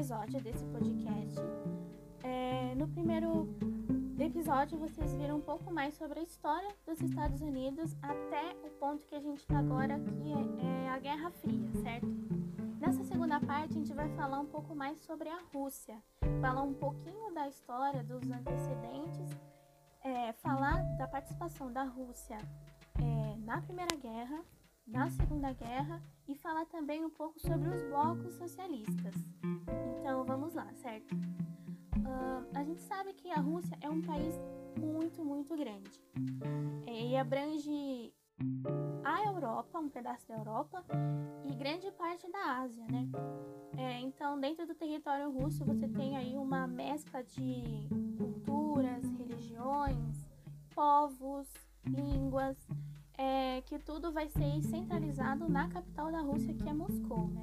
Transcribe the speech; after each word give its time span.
episódio 0.00 0.40
desse 0.40 0.64
podcast. 0.64 1.36
É, 2.24 2.74
no 2.74 2.88
primeiro 2.88 3.46
episódio, 4.18 4.78
vocês 4.78 5.12
viram 5.12 5.36
um 5.36 5.42
pouco 5.42 5.70
mais 5.70 5.94
sobre 5.94 6.20
a 6.20 6.22
história 6.22 6.74
dos 6.86 7.02
Estados 7.02 7.42
Unidos 7.42 7.94
até 8.00 8.56
o 8.64 8.70
ponto 8.80 9.04
que 9.04 9.14
a 9.14 9.20
gente 9.20 9.40
está 9.40 9.58
agora, 9.58 10.00
que 10.00 10.32
é, 10.32 10.86
é 10.86 10.88
a 10.88 10.98
Guerra 10.98 11.30
Fria, 11.32 11.70
certo? 11.82 12.06
Nessa 12.80 13.04
segunda 13.04 13.38
parte, 13.40 13.72
a 13.72 13.76
gente 13.76 13.92
vai 13.92 14.08
falar 14.16 14.40
um 14.40 14.46
pouco 14.46 14.74
mais 14.74 14.98
sobre 15.00 15.28
a 15.28 15.38
Rússia, 15.52 16.02
falar 16.40 16.62
um 16.62 16.72
pouquinho 16.72 17.34
da 17.34 17.46
história 17.46 18.02
dos 18.02 18.22
antecedentes, 18.30 19.28
é, 20.02 20.32
falar 20.32 20.82
da 20.96 21.06
participação 21.08 21.70
da 21.70 21.82
Rússia 21.82 22.38
é, 22.98 23.36
na 23.44 23.60
Primeira 23.60 23.94
Guerra, 23.96 24.42
na 24.86 25.10
Segunda 25.10 25.52
Guerra 25.52 26.02
e 26.30 26.34
falar 26.36 26.64
também 26.66 27.04
um 27.04 27.10
pouco 27.10 27.40
sobre 27.40 27.68
os 27.68 27.82
blocos 27.82 28.34
socialistas. 28.34 29.14
Então 29.98 30.24
vamos 30.24 30.54
lá, 30.54 30.72
certo? 30.74 31.12
Uh, 31.12 32.46
a 32.54 32.62
gente 32.62 32.80
sabe 32.82 33.12
que 33.14 33.30
a 33.30 33.40
Rússia 33.40 33.76
é 33.80 33.90
um 33.90 34.00
país 34.00 34.34
muito, 34.78 35.24
muito 35.24 35.56
grande 35.56 35.90
é, 36.86 37.06
e 37.08 37.16
abrange 37.16 38.14
a 39.04 39.24
Europa, 39.26 39.78
um 39.78 39.88
pedaço 39.88 40.26
da 40.28 40.36
Europa 40.36 40.84
e 41.44 41.54
grande 41.54 41.90
parte 41.92 42.30
da 42.30 42.60
Ásia, 42.60 42.86
né? 42.86 43.08
É, 43.76 44.00
então, 44.00 44.38
dentro 44.38 44.66
do 44.66 44.74
território 44.74 45.30
russo, 45.30 45.64
você 45.64 45.88
tem 45.88 46.16
aí 46.16 46.36
uma 46.36 46.66
mescla 46.66 47.22
de 47.22 47.88
culturas, 48.16 49.02
religiões, 49.18 50.16
povos, 50.74 51.48
línguas, 51.84 52.56
é, 53.20 53.60
que 53.66 53.78
tudo 53.78 54.10
vai 54.10 54.28
ser 54.30 54.62
centralizado 54.62 55.46
na 55.46 55.68
capital 55.68 56.10
da 56.10 56.20
Rússia, 56.20 56.54
que 56.54 56.66
é 56.66 56.72
Moscou, 56.72 57.28
né? 57.28 57.42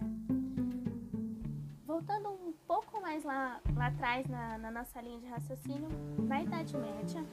Voltando 1.86 2.30
um 2.30 2.52
pouco 2.66 3.00
mais 3.00 3.24
lá, 3.24 3.62
lá 3.76 3.88
atrás 3.88 4.26
na, 4.28 4.58
na 4.58 4.72
nossa 4.72 5.00
linha 5.00 5.20
de 5.20 5.28
raciocínio, 5.28 5.88
na 6.18 6.42
Idade 6.42 6.76
Média, 6.76 7.24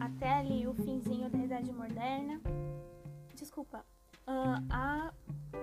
até 0.00 0.32
ali 0.32 0.66
o 0.66 0.72
finzinho 0.72 1.28
da 1.28 1.38
Idade 1.38 1.70
Moderna, 1.72 2.40
desculpa, 3.34 3.84
uh, 4.26 4.64
a 4.70 5.12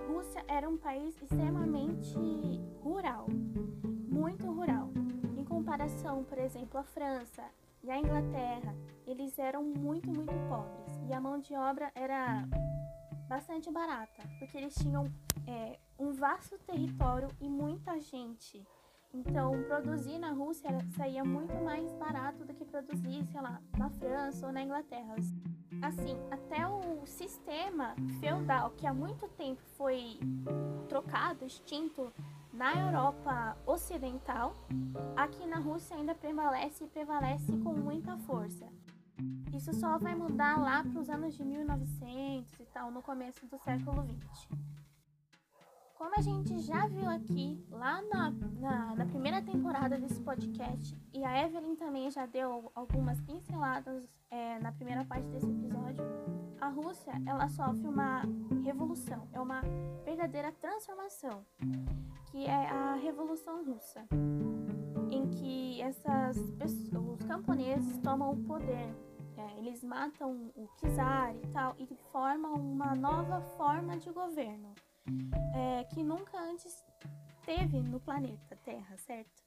Rússia 0.08 0.46
era 0.48 0.70
um 0.70 0.78
país 0.78 1.20
extremamente 1.24 2.16
rural, 2.84 3.26
muito 4.08 4.46
rural. 4.46 4.92
Em 5.36 5.44
comparação, 5.44 6.24
por 6.24 6.38
exemplo, 6.38 6.80
à 6.80 6.84
França 6.84 7.44
à 7.90 7.98
Inglaterra, 7.98 8.76
eles 9.08 9.40
eram 9.40 9.64
muito, 9.64 10.08
muito 10.08 10.34
pobres 10.48 10.92
e 11.08 11.14
a 11.14 11.20
mão 11.20 11.40
de 11.40 11.56
obra 11.56 11.92
era 11.96 12.48
bastante 13.28 13.72
barata, 13.72 14.24
porque 14.38 14.58
eles 14.58 14.76
tinham 14.76 15.06
é, 15.48 15.80
um 15.98 16.12
vasto 16.12 16.58
território 16.60 17.30
e 17.40 17.50
muita 17.50 18.00
gente. 18.00 18.62
Então, 19.14 19.64
produzir 19.64 20.18
na 20.20 20.32
Rússia 20.32 20.70
saía 20.96 21.24
muito 21.24 21.54
mais 21.64 21.94
barato 21.94 22.46
do 22.46 22.54
que 22.54 22.64
produzir, 22.64 23.26
sei 23.26 23.42
lá, 23.42 23.62
na 23.78 23.90
França 23.90 24.48
ou 24.48 24.54
na 24.54 24.64
Inglaterra. 24.64 25.16
Assim, 25.82 26.18
até 26.30 26.66
o 26.68 27.06
sistema 27.06 27.96
feudal, 28.20 28.72
que 28.72 28.88
há 28.88 28.94
muito 28.94 29.28
tempo 29.30 29.62
foi 29.78 30.20
trocado, 30.88 31.46
extinto 31.46 32.12
na 32.54 32.74
Europa 32.76 33.58
Ocidental, 33.66 34.56
aqui 35.16 35.46
na 35.46 35.58
Rússia 35.58 35.96
ainda 35.96 36.14
prevalece 36.14 36.84
e 36.84 36.88
prevalece 36.88 37.52
com 37.58 37.74
muita 37.74 38.18
força. 38.20 38.68
Isso 39.54 39.74
só 39.74 39.98
vai 39.98 40.16
mudar 40.16 40.60
lá 40.60 40.84
para 40.84 41.00
os 41.00 41.10
anos 41.10 41.36
de 41.36 41.44
1900 41.44 42.60
e 42.60 42.66
tal, 42.66 42.92
no 42.92 43.02
começo 43.02 43.46
do 43.48 43.58
século 43.60 44.02
20. 44.04 44.72
Como 45.96 46.16
a 46.18 46.22
gente 46.22 46.60
já 46.60 46.88
viu 46.88 47.08
aqui 47.08 47.64
lá 47.70 48.02
na, 48.02 48.32
na, 48.60 48.96
na, 48.96 49.06
primeira 49.06 49.40
temporada 49.42 50.00
desse 50.00 50.20
podcast, 50.22 50.98
e 51.14 51.24
a 51.24 51.46
Evelyn 51.46 51.76
também 51.76 52.10
já 52.10 52.26
deu 52.26 52.72
algumas 52.74 53.22
pinceladas 53.22 54.10
é, 54.32 54.58
na 54.60 54.72
primeira 54.72 55.06
parte 55.06 55.28
desse 55.28 55.46
episódio, 55.46 56.04
a 56.60 56.70
Rússia 56.70 57.14
ela 57.28 57.48
sofre 57.50 57.88
uma 57.88 58.24
revolução, 58.64 59.28
é 59.32 59.40
uma 59.40 59.62
verdadeira 60.04 60.52
transformação, 60.54 61.46
que 62.32 62.46
é 62.46 62.70
a 62.70 62.96
Revolução 62.96 63.66
Russa, 63.66 64.08
em 65.12 65.30
que 65.30 65.82
essas 65.82 66.38
pessoas, 66.52 67.20
os 67.20 67.28
camponeses 67.28 67.98
tomam 68.00 68.32
o 68.32 68.44
poder, 68.44 68.96
é, 69.36 69.58
eles 69.58 69.84
matam 69.84 70.50
o 70.56 70.68
czar 70.78 71.36
e 71.36 71.48
tal 71.48 71.76
e 71.78 71.86
formam 72.12 72.54
uma 72.54 72.96
nova 72.96 73.42
forma 73.58 73.98
de 73.98 74.10
governo 74.12 74.74
é, 75.54 75.84
que 75.86 76.02
nunca 76.02 76.40
antes 76.40 76.74
teve 77.46 77.82
no 77.82 78.00
planeta 78.00 78.56
Terra, 78.64 78.96
certo? 78.98 79.44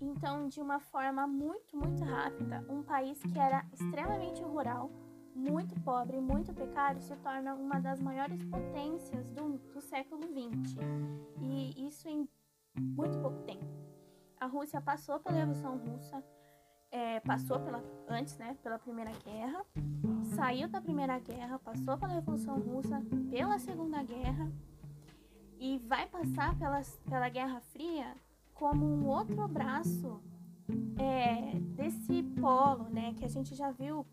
Então, 0.00 0.46
de 0.46 0.60
uma 0.60 0.78
forma 0.78 1.26
muito, 1.26 1.76
muito 1.76 2.04
rápida, 2.04 2.64
um 2.68 2.82
país 2.82 3.20
que 3.20 3.38
era 3.38 3.66
extremamente 3.72 4.42
rural, 4.42 4.90
muito 5.36 5.78
pobre, 5.82 6.18
muito 6.18 6.52
precário, 6.52 7.00
se 7.00 7.14
torna 7.16 7.54
uma 7.54 7.78
das 7.78 8.00
maiores 8.00 8.42
potências 8.44 9.30
do, 9.30 9.58
do 9.58 9.80
século 9.80 10.22
XX. 10.22 10.76
E 11.40 11.86
isso 11.86 12.08
em 12.08 12.26
muito 12.74 13.18
pouco 13.20 13.42
tempo. 13.42 13.66
A 14.40 14.46
Rússia 14.46 14.80
passou 14.80 15.20
pela 15.20 15.36
Revolução 15.36 15.76
Russa, 15.76 16.24
é, 16.90 17.20
passou 17.20 17.60
pela, 17.60 17.82
antes, 18.08 18.36
né, 18.38 18.56
pela 18.62 18.78
Primeira 18.78 19.12
Guerra, 19.24 19.64
saiu 20.34 20.68
da 20.68 20.80
Primeira 20.80 21.18
Guerra, 21.18 21.58
passou 21.58 21.98
pela 21.98 22.14
Revolução 22.14 22.58
Russa, 22.58 23.02
pela 23.30 23.58
Segunda 23.58 24.02
Guerra 24.02 24.50
e 25.58 25.78
vai 25.78 26.06
passar 26.06 26.58
pela, 26.58 26.80
pela 27.08 27.28
Guerra 27.28 27.60
Fria 27.60 28.14
como 28.54 28.86
um 28.86 29.06
outro 29.06 29.46
braço 29.48 30.20
é, 30.98 31.58
desse 31.76 32.22
polo, 32.40 32.88
né, 32.88 33.14
que 33.14 33.24
a 33.24 33.28
gente 33.28 33.54
já 33.54 33.70
viu 33.70 34.06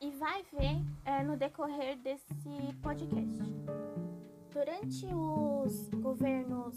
e 0.00 0.10
vai 0.12 0.42
ver 0.52 0.82
é, 1.04 1.22
no 1.22 1.36
decorrer 1.36 1.98
desse 1.98 2.34
podcast. 2.82 3.38
Durante 4.52 5.06
os 5.14 5.88
governos 6.00 6.74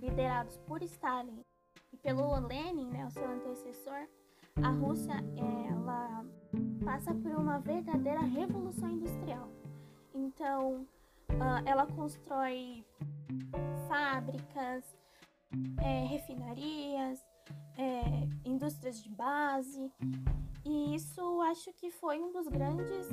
liderados 0.00 0.56
por 0.58 0.82
Stalin 0.82 1.40
e 1.92 1.96
pelo 1.96 2.38
Lenin, 2.46 2.88
né, 2.90 3.06
o 3.06 3.10
seu 3.10 3.28
antecessor, 3.28 4.06
a 4.62 4.68
Rússia 4.68 5.14
ela 5.70 6.24
passa 6.84 7.14
por 7.14 7.32
uma 7.32 7.58
verdadeira 7.58 8.20
revolução 8.20 8.90
industrial. 8.90 9.50
Então, 10.14 10.86
uh, 11.30 11.62
ela 11.64 11.86
constrói 11.86 12.84
fábricas, 13.88 14.84
é, 15.82 16.06
refinarias, 16.06 17.20
é, 17.76 18.28
indústrias 18.44 19.02
de 19.02 19.10
base, 19.10 19.92
e 20.66 20.94
isso 20.96 21.40
acho 21.42 21.72
que 21.74 21.90
foi 21.90 22.20
um 22.20 22.32
dos 22.32 22.48
grandes 22.48 23.08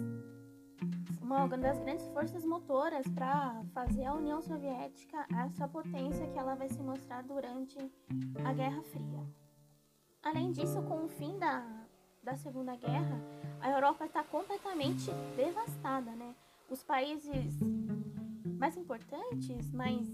uma 1.21 1.47
das 1.47 1.79
grandes 1.79 2.05
forças 2.07 2.43
motoras 2.43 3.05
para 3.07 3.63
fazer 3.73 4.05
a 4.05 4.13
União 4.13 4.41
Soviética 4.41 5.25
essa 5.45 5.67
potência 5.67 6.27
que 6.27 6.37
ela 6.37 6.55
vai 6.55 6.67
se 6.67 6.81
mostrar 6.81 7.23
durante 7.23 7.77
a 8.43 8.53
Guerra 8.53 8.83
Fria. 8.83 9.25
Além 10.21 10.51
disso, 10.51 10.81
com 10.83 11.05
o 11.05 11.07
fim 11.07 11.37
da, 11.39 11.65
da 12.21 12.35
Segunda 12.35 12.75
Guerra, 12.75 13.21
a 13.61 13.69
Europa 13.69 14.05
está 14.05 14.23
completamente 14.23 15.09
devastada, 15.35 16.11
né? 16.11 16.35
Os 16.69 16.83
países 16.83 17.57
mais 18.57 18.75
importantes, 18.77 19.71
mais, 19.71 20.07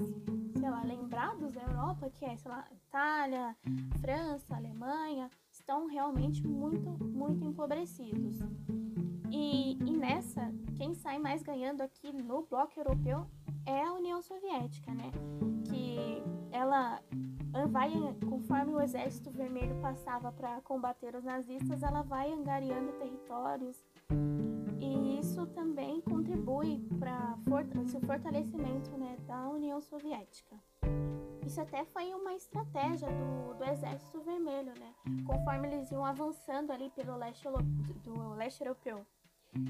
sei 0.60 0.70
lá, 0.70 0.84
lembrados 0.84 1.52
da 1.52 1.62
Europa, 1.62 2.12
que 2.12 2.26
é, 2.26 2.38
sei 2.38 2.52
lá, 2.52 2.68
Itália, 2.72 3.56
França, 4.00 4.56
Alemanha, 4.56 5.30
estão 5.70 5.86
realmente 5.86 6.46
muito, 6.48 6.90
muito 7.06 7.46
empobrecidos. 7.46 8.40
E, 9.30 9.74
e 9.74 9.96
nessa, 9.96 10.52
quem 10.76 10.96
sai 10.96 11.20
mais 11.20 11.44
ganhando 11.44 11.82
aqui 11.82 12.12
no 12.12 12.42
bloco 12.42 12.72
europeu 12.76 13.28
é 13.68 13.84
a 13.84 13.94
União 13.94 14.20
Soviética, 14.20 14.92
né? 14.92 15.12
Que 15.66 16.24
ela 16.52 17.00
vai, 17.70 17.92
conforme 18.28 18.74
o 18.74 18.82
Exército 18.82 19.30
Vermelho 19.30 19.80
passava 19.80 20.32
para 20.32 20.60
combater 20.62 21.16
os 21.16 21.24
nazistas, 21.24 21.84
ela 21.84 22.02
vai 22.02 22.34
angariando 22.34 22.92
territórios 22.94 23.78
e 24.82 25.09
isso 25.30 25.46
também 25.48 26.02
contribui 26.02 26.80
para 27.00 27.38
o 27.46 28.00
fortalecimento 28.02 28.90
né, 28.98 29.16
da 29.28 29.48
União 29.48 29.80
Soviética. 29.80 30.56
Isso 31.46 31.62
até 31.62 31.86
foi 31.86 32.14
uma 32.16 32.34
estratégia 32.34 33.08
do, 33.08 33.54
do 33.54 33.64
Exército 33.64 34.22
Vermelho, 34.22 34.74
né? 34.80 34.94
Conforme 35.26 35.68
eles 35.68 35.92
iam 35.92 36.04
avançando 36.04 36.72
ali 36.72 36.90
pelo 36.90 37.16
leste 37.16 37.48
do 38.04 38.34
leste 38.34 38.62
europeu, 38.62 39.06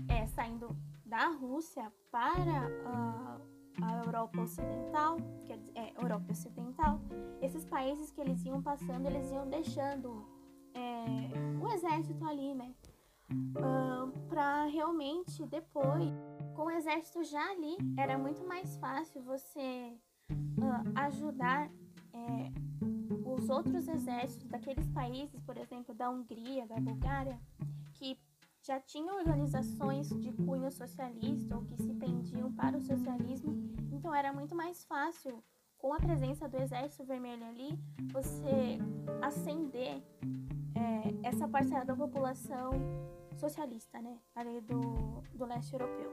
é, 0.07 0.25
saindo 0.27 0.75
da 1.05 1.27
Rússia 1.27 1.91
para 2.09 2.67
uh, 2.85 3.83
a 3.83 4.05
Europa 4.05 4.41
Ocidental, 4.41 5.17
é, 5.75 6.01
Europa 6.01 6.31
Ocidental, 6.31 7.01
esses 7.41 7.65
países 7.65 8.11
que 8.11 8.21
eles 8.21 8.43
iam 8.45 8.61
passando, 8.61 9.07
eles 9.07 9.29
iam 9.31 9.47
deixando 9.49 10.25
é, 10.73 11.61
o 11.61 11.67
exército 11.73 12.25
ali, 12.25 12.53
né? 12.53 12.73
Uh, 13.31 14.11
para 14.27 14.65
realmente 14.65 15.45
depois 15.45 16.13
com 16.55 16.65
o 16.65 16.71
exército 16.71 17.23
já 17.23 17.51
ali, 17.51 17.77
era 17.97 18.17
muito 18.17 18.43
mais 18.45 18.75
fácil 18.77 19.21
você 19.21 19.93
uh, 20.31 20.99
ajudar 20.99 21.69
é, 22.13 22.51
os 23.25 23.49
outros 23.49 23.87
exércitos 23.87 24.47
daqueles 24.49 24.87
países, 24.89 25.39
por 25.41 25.57
exemplo, 25.57 25.93
da 25.93 26.09
Hungria, 26.09 26.67
da 26.67 26.75
Bulgária, 26.75 27.39
que 27.93 28.19
já 28.61 28.79
tinham 28.79 29.17
organizações 29.17 30.09
de 30.09 30.31
cunho 30.33 30.69
socialista 30.69 31.55
ou 31.55 31.63
que 31.63 31.77
se 31.77 31.93
pendiam 31.93 32.51
para 32.51 32.77
o 32.77 32.81
socialismo, 32.81 33.53
então 33.91 34.13
era 34.13 34.33
muito 34.33 34.53
mais 34.53 34.83
fácil, 34.83 35.41
com 35.77 35.93
a 35.93 35.97
presença 35.97 36.47
do 36.49 36.57
Exército 36.57 37.05
Vermelho 37.05 37.45
ali, 37.45 37.79
você 38.11 38.77
ascender 39.21 40.03
é, 40.75 41.27
essa 41.27 41.47
parcela 41.47 41.85
da 41.85 41.95
população 41.95 42.71
socialista, 43.39 44.01
né, 44.01 44.19
ali 44.35 44.61
do, 44.61 45.21
do 45.33 45.45
leste 45.45 45.73
europeu. 45.73 46.11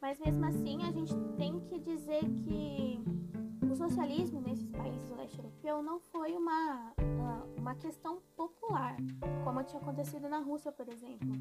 Mas 0.00 0.20
mesmo 0.20 0.44
assim, 0.44 0.82
a 0.84 0.90
gente 0.90 1.14
tem 1.36 1.58
que 1.60 1.78
dizer 1.80 2.20
que 2.20 3.02
o 3.70 3.74
socialismo 3.74 4.40
nesses 4.40 4.70
países 4.70 5.06
do 5.08 5.16
leste 5.16 5.38
europeu 5.38 5.82
não 5.82 5.98
foi 5.98 6.36
uma, 6.36 6.92
uma 7.56 7.74
questão 7.74 8.20
popular, 8.36 8.96
como 9.42 9.64
tinha 9.64 9.80
acontecido 9.80 10.28
na 10.28 10.38
Rússia, 10.38 10.70
por 10.70 10.88
exemplo. 10.88 11.32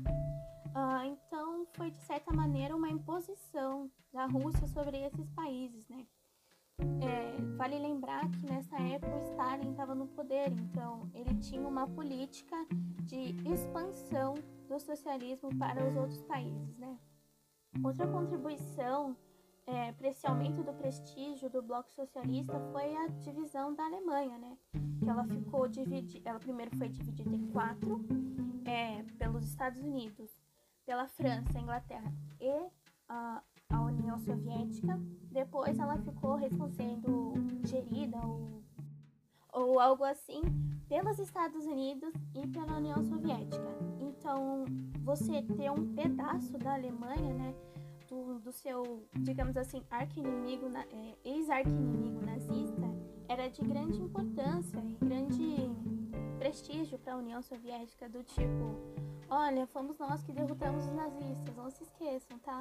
Uh, 0.74 1.04
então, 1.06 1.68
foi 1.74 1.92
de 1.92 2.02
certa 2.02 2.34
maneira 2.34 2.76
uma 2.76 2.90
imposição 2.90 3.92
da 4.12 4.26
Rússia 4.26 4.68
sobre 4.68 4.98
esses 4.98 5.30
países, 5.32 5.88
né? 5.90 6.08
É, 6.80 7.42
vale 7.56 7.78
lembrar 7.80 8.30
que 8.32 8.46
nessa 8.46 8.76
época 8.78 9.16
o 9.16 9.22
Stalin 9.32 9.72
estava 9.72 9.94
no 9.94 10.08
poder, 10.08 10.52
então 10.52 11.10
ele 11.14 11.36
tinha 11.36 11.68
uma 11.68 11.88
política 11.88 12.56
de 13.04 13.36
expansão 13.52 14.36
do 14.68 14.80
socialismo 14.80 15.50
para 15.58 15.88
os 15.88 15.96
outros 15.96 16.22
países, 16.24 16.78
né? 16.78 16.98
Outra 17.84 18.08
contribuição 18.08 19.16
é, 19.66 19.92
para 19.94 20.10
esse 20.10 20.26
aumento 20.28 20.64
do 20.64 20.74
prestígio 20.74 21.50
do 21.50 21.62
bloco 21.62 21.92
socialista 21.92 22.60
foi 22.72 22.96
a 22.96 23.08
divisão 23.08 23.74
da 23.74 23.86
Alemanha, 23.86 24.38
né? 24.38 24.58
Que 25.00 25.10
ela 25.10 25.24
ficou 25.24 25.68
dividida, 25.68 26.30
ela 26.30 26.40
primeiro 26.40 26.76
foi 26.78 26.90
dividida 26.90 27.36
em 27.36 27.48
quatro, 27.48 28.06
é, 28.66 29.04
pelos 29.18 29.46
Estados 29.46 29.82
Unidos, 29.82 30.30
pela 30.86 31.08
França, 31.08 31.60
Inglaterra 31.60 32.14
e 32.40 32.68
a, 33.08 33.42
União 34.14 34.20
Soviética. 34.20 35.00
Depois 35.32 35.80
ela 35.80 35.98
ficou 35.98 36.40
sendo 36.70 37.34
gerida 37.66 38.18
ou, 38.26 38.62
ou 39.52 39.80
algo 39.80 40.04
assim 40.04 40.42
pelos 40.88 41.18
Estados 41.18 41.66
Unidos 41.66 42.14
e 42.36 42.48
pela 42.48 42.78
União 42.78 43.02
Soviética. 43.04 43.68
Então, 44.00 44.66
você 45.04 45.42
ter 45.42 45.72
um 45.72 45.94
pedaço 45.94 46.58
da 46.58 46.74
Alemanha, 46.74 47.34
né? 47.34 47.56
do, 48.08 48.40
do 48.40 48.52
seu, 48.52 49.08
digamos 49.22 49.58
assim, 49.58 49.82
arqui-inimigo, 49.90 50.68
é, 50.78 51.16
ex-arqui-inimigo 51.24 52.24
nazista, 52.24 52.94
era 53.28 53.50
de 53.50 53.62
grande 53.64 54.00
importância 54.00 54.80
e 54.80 55.04
grande 55.04 55.72
prestígio 56.38 57.00
para 57.00 57.14
a 57.14 57.18
União 57.18 57.42
Soviética, 57.42 58.08
do 58.08 58.22
tipo, 58.24 58.78
olha, 59.30 59.68
fomos 59.68 59.98
nós 59.98 60.24
que 60.24 60.32
derrotamos 60.32 60.86
os 60.86 60.94
nazistas, 60.94 61.56
não 61.56 61.70
se 61.70 61.84
esqueçam, 61.84 62.38
tá? 62.40 62.60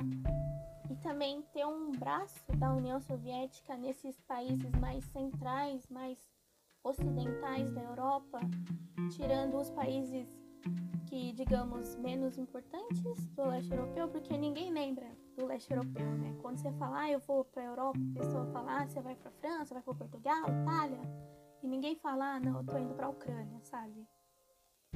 E 0.90 0.96
também 0.96 1.42
ter 1.52 1.66
um 1.66 1.92
braço 1.92 2.44
da 2.56 2.72
União 2.72 3.00
Soviética 3.00 3.76
nesses 3.76 4.20
países 4.22 4.70
mais 4.80 5.04
centrais, 5.06 5.86
mais 5.88 6.18
ocidentais 6.84 7.72
da 7.72 7.82
Europa, 7.82 8.40
tirando 9.10 9.56
os 9.56 9.70
países 9.70 10.28
que, 11.06 11.32
digamos, 11.32 11.96
menos 11.96 12.38
importantes 12.38 13.26
do 13.28 13.44
leste 13.44 13.70
europeu, 13.70 14.08
porque 14.08 14.36
ninguém 14.36 14.72
lembra 14.72 15.06
do 15.36 15.46
leste 15.46 15.70
europeu, 15.72 16.06
né? 16.16 16.34
Quando 16.40 16.58
você 16.58 16.72
fala, 16.72 17.02
ah, 17.02 17.10
eu 17.10 17.20
vou 17.20 17.44
para 17.44 17.62
a 17.62 17.66
Europa, 17.66 17.98
a 17.98 18.18
pessoa 18.18 18.46
fala, 18.46 18.80
ah, 18.80 18.86
você 18.86 19.00
vai 19.00 19.14
para 19.14 19.30
França, 19.32 19.74
vai 19.74 19.82
para 19.82 19.94
Portugal, 19.94 20.44
Itália, 20.62 21.00
e 21.62 21.68
ninguém 21.68 21.96
fala, 21.96 22.36
ah, 22.36 22.40
não, 22.40 22.58
eu 22.58 22.64
tô 22.64 22.78
indo 22.78 22.94
para 22.94 23.06
a 23.06 23.10
Ucrânia, 23.10 23.60
sabe? 23.62 24.06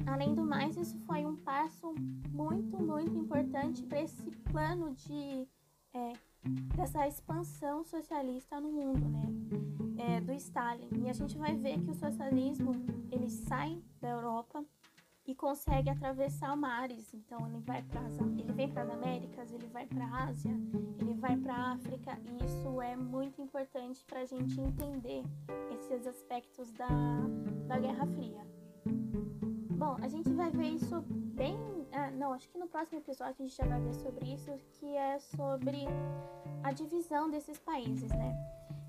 Além 0.05 0.33
do 0.35 0.43
mais, 0.43 0.77
isso 0.77 0.97
foi 0.99 1.25
um 1.25 1.35
passo 1.35 1.93
muito, 2.29 2.77
muito 2.77 3.17
importante 3.17 3.83
para 3.83 4.01
esse 4.01 4.29
plano 4.51 4.93
de 4.93 5.47
é, 5.93 6.13
dessa 6.75 7.07
expansão 7.07 7.83
socialista 7.83 8.59
no 8.61 8.71
mundo, 8.71 9.07
né? 9.09 9.25
É, 9.97 10.21
do 10.21 10.31
Stalin. 10.33 10.89
E 11.03 11.09
a 11.09 11.13
gente 11.13 11.37
vai 11.37 11.55
ver 11.55 11.81
que 11.81 11.89
o 11.89 11.95
socialismo 11.95 12.71
ele 13.11 13.29
sai 13.29 13.81
da 13.99 14.09
Europa 14.09 14.63
e 15.25 15.35
consegue 15.35 15.89
atravessar 15.89 16.55
mares. 16.55 17.13
Então 17.13 17.45
ele 17.47 17.59
vai 17.59 17.81
para 17.81 18.01
ele 18.37 18.53
vem 18.53 18.69
para 18.69 18.83
as 18.83 18.89
Américas, 18.89 19.51
ele 19.51 19.67
vai 19.67 19.85
para 19.85 20.05
a 20.05 20.23
Ásia, 20.25 20.51
ele 20.99 21.13
vai 21.15 21.35
para 21.35 21.53
a 21.53 21.71
África 21.73 22.17
e 22.25 22.45
isso 22.45 22.81
é 22.81 22.95
muito 22.95 23.41
importante 23.41 24.05
para 24.05 24.21
a 24.21 24.25
gente 24.25 24.59
entender 24.59 25.23
esses 25.73 26.07
aspectos 26.07 26.71
da, 26.71 26.87
da 27.67 27.77
Guerra 27.77 28.07
Fria. 28.07 28.56
Bom, 29.77 29.95
a 30.01 30.07
gente 30.07 30.33
vai 30.33 30.49
ver 30.49 30.69
isso 30.69 31.01
bem. 31.35 31.55
Ah, 31.91 32.09
não, 32.09 32.33
acho 32.33 32.49
que 32.49 32.57
no 32.57 32.67
próximo 32.67 32.97
episódio 32.97 33.35
a 33.39 33.43
gente 33.43 33.55
já 33.55 33.63
vai 33.63 33.79
ver 33.79 33.93
sobre 33.93 34.33
isso, 34.33 34.51
que 34.73 34.97
é 34.97 35.19
sobre 35.19 35.85
a 36.63 36.71
divisão 36.71 37.29
desses 37.29 37.59
países, 37.59 38.09
né? 38.09 38.35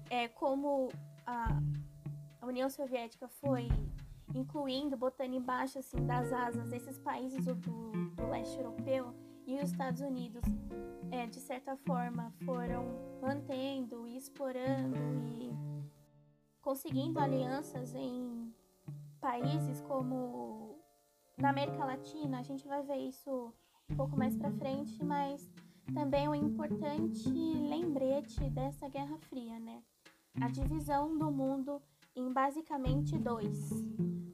É 0.09 0.29
como 0.29 0.89
a, 1.27 1.61
a 2.41 2.47
União 2.47 2.71
Soviética 2.71 3.29
foi 3.29 3.69
incluindo, 4.35 4.97
botando 4.97 5.35
embaixo 5.35 5.79
assim 5.79 6.07
das 6.07 6.33
asas 6.33 6.73
esses 6.73 6.99
países 6.99 7.45
do, 7.45 7.55
do 7.55 8.27
leste 8.31 8.57
europeu 8.57 9.15
e 9.47 9.57
os 9.57 9.71
Estados 9.71 10.01
Unidos, 10.01 10.43
é, 11.11 11.27
de 11.27 11.41
certa 11.41 11.77
forma, 11.77 12.33
foram 12.47 12.85
mantendo 13.21 14.07
e 14.07 14.17
explorando 14.17 14.97
e 15.27 15.51
conseguindo 16.63 17.19
alianças 17.19 17.95
em 17.95 18.55
países 19.21 19.81
como 19.83 20.68
na 21.39 21.51
América 21.51 21.85
Latina. 21.85 22.41
A 22.41 22.43
gente 22.43 22.67
vai 22.67 22.83
ver 22.83 22.97
isso 22.97 23.53
um 23.91 23.97
pouco 23.97 24.17
mais 24.17 24.37
para 24.37 24.51
frente, 24.53 25.03
mas 25.05 25.51
também 25.95 26.29
um 26.29 26.35
importante 26.35 27.29
lembrete 27.31 28.49
dessa 28.51 28.89
Guerra 28.89 29.17
Fria, 29.29 29.59
né? 29.59 29.83
A 30.41 30.49
divisão 30.49 31.17
do 31.17 31.31
mundo 31.31 31.81
em 32.15 32.33
basicamente 32.33 33.17
dois, 33.19 33.71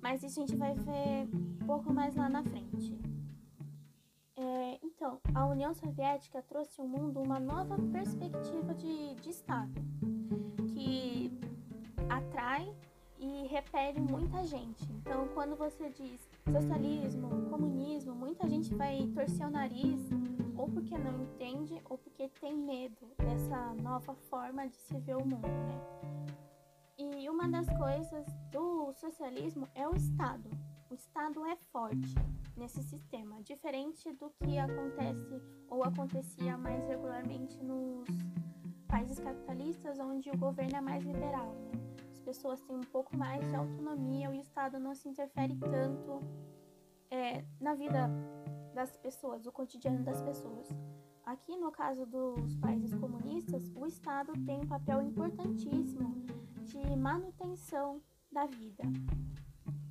mas 0.02 0.23
isso 0.23 0.40
a 0.40 0.46
gente 0.46 0.56
vai 0.56 0.75
ver 0.75 1.28
um 1.32 1.66
pouco 1.66 1.92
mais 1.92 2.14
lá 2.14 2.28
na 2.28 2.42
frente. 2.42 2.99
É, 4.37 4.78
então, 4.82 5.20
a 5.34 5.46
União 5.46 5.73
Soviética 5.73 6.42
trouxe 6.42 6.80
ao 6.80 6.88
mundo 6.88 7.20
uma 7.20 7.38
nova 7.38 7.76
perspectiva 7.92 8.75
de, 8.75 9.14
de 9.16 9.30
Estado, 9.30 9.73
que 10.73 11.30
atrai 12.08 12.75
e 13.25 13.47
repele 13.47 14.00
muita 14.00 14.45
gente. 14.45 14.85
Então, 14.93 15.26
quando 15.28 15.57
você 15.57 15.88
diz 15.90 16.21
socialismo, 16.50 17.49
comunismo, 17.49 18.14
muita 18.14 18.47
gente 18.49 18.75
vai 18.75 19.07
torcer 19.14 19.47
o 19.47 19.50
nariz, 19.50 20.00
ou 20.57 20.69
porque 20.69 20.97
não 20.99 21.23
entende, 21.23 21.81
ou 21.88 21.97
porque 21.97 22.28
tem 22.40 22.54
medo 22.54 23.07
dessa 23.16 23.75
nova 23.75 24.14
forma 24.28 24.69
de 24.69 24.76
se 24.76 24.99
ver 24.99 25.16
o 25.16 25.25
mundo, 25.25 25.49
né? 25.49 25.81
E 26.99 27.28
uma 27.28 27.49
das 27.49 27.66
coisas 27.78 28.26
do 28.52 28.93
socialismo 28.93 29.66
é 29.75 29.88
o 29.88 29.97
Estado. 29.97 30.49
O 30.90 30.95
Estado 30.95 31.45
é 31.47 31.57
forte 31.57 32.14
nesse 32.57 32.83
sistema, 32.83 33.43
diferente 33.43 34.12
do 34.12 34.31
que 34.38 34.59
acontece 34.59 35.43
ou 35.69 35.83
acontecia 35.83 36.57
mais 36.57 36.87
regularmente 36.87 37.61
nos 37.64 38.07
países 38.87 39.19
capitalistas, 39.19 39.99
onde 39.99 40.31
o 40.31 40.37
governo 40.37 40.76
é 40.76 40.81
mais 40.81 41.02
liberal. 41.02 41.52
Né? 41.54 41.75
As 42.25 42.37
pessoas 42.37 42.62
têm 42.62 42.75
um 42.75 42.85
pouco 42.85 43.14
mais 43.14 43.47
de 43.47 43.54
autonomia 43.54 44.31
o 44.31 44.35
Estado 44.35 44.78
não 44.78 44.95
se 44.95 45.07
interfere 45.07 45.54
tanto 45.57 46.23
é, 47.11 47.45
na 47.61 47.75
vida 47.75 48.09
das 48.73 48.97
pessoas, 48.97 49.45
o 49.45 49.52
cotidiano 49.52 50.02
das 50.02 50.23
pessoas. 50.23 50.66
Aqui, 51.26 51.54
no 51.54 51.71
caso 51.71 52.07
dos 52.07 52.57
países 52.57 52.95
comunistas, 52.95 53.71
o 53.76 53.85
Estado 53.85 54.33
tem 54.47 54.59
um 54.62 54.66
papel 54.66 55.02
importantíssimo 55.02 56.25
de 56.62 56.97
manutenção 56.97 58.00
da 58.33 58.47
vida. 58.47 58.85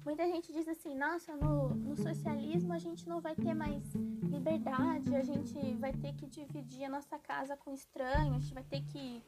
Muita 0.04 0.28
gente 0.28 0.52
diz 0.52 0.68
assim: 0.68 0.96
nossa, 0.96 1.36
no, 1.36 1.70
no, 1.70 1.96
socialismo 1.96 2.74
a 2.74 2.80
gente 2.80 3.08
não 3.08 3.22
vai 3.22 3.36
ter 3.36 3.54
mais 3.54 3.94
liberdade, 4.24 5.16
a 5.16 5.24
gente 5.24 5.76
vai 5.76 5.94
ter 5.94 6.14
que 6.16 6.26
dividir 6.26 6.86
a 6.86 6.90
nossa 6.90 7.20
casa 7.20 7.56
com 7.56 7.72
estranhos, 7.72 8.38
a 8.38 8.40
gente 8.40 8.54
vai 8.56 8.64
ter 8.64 8.82
que, 8.82 9.24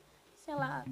sei 0.45 0.55
lá, 0.55 0.85